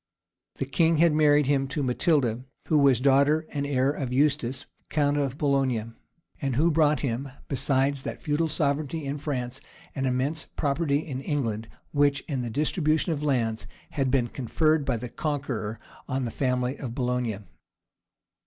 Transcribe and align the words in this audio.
[*] 0.29 0.55
The 0.57 0.65
king 0.65 0.97
had 0.97 1.13
married 1.13 1.45
him 1.45 1.67
to 1.67 1.83
Matilda, 1.83 2.43
who 2.69 2.79
was 2.79 2.99
daughter 2.99 3.45
and 3.51 3.67
heir 3.67 3.91
of 3.91 4.11
Eustace, 4.11 4.65
count 4.89 5.15
of 5.17 5.37
Boulogne, 5.37 5.93
and 6.41 6.55
who 6.55 6.71
brought 6.71 7.01
him, 7.01 7.29
besides 7.47 8.01
that 8.01 8.19
feudal 8.19 8.47
sovereignty 8.47 9.05
in 9.05 9.19
France, 9.19 9.61
an 9.93 10.07
immense 10.07 10.47
property 10.55 11.05
in 11.05 11.19
England, 11.21 11.67
which, 11.91 12.21
in 12.21 12.41
the 12.41 12.49
distribution 12.49 13.13
of 13.13 13.21
lands, 13.21 13.67
had 13.91 14.09
been 14.09 14.27
conferred 14.29 14.85
by 14.85 14.97
the 14.97 15.07
Conqueror 15.07 15.79
on 16.09 16.25
the 16.25 16.31
family 16.31 16.77
of 16.79 16.95
Boulogne. 16.95 17.45